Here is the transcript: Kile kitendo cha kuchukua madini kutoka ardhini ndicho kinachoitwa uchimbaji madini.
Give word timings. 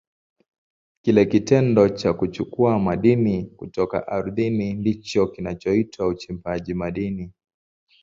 Kile 1.01 1.25
kitendo 1.25 1.89
cha 1.89 2.13
kuchukua 2.13 2.79
madini 2.79 3.45
kutoka 3.45 4.07
ardhini 4.07 4.73
ndicho 4.73 5.27
kinachoitwa 5.27 6.07
uchimbaji 6.07 6.73
madini. 6.73 7.31